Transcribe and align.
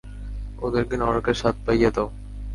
ওদের 0.57 0.83
নরকের 1.01 1.35
স্বাদ 1.35 1.55
পাইয়ে 1.65 1.89
দিও! 1.95 2.07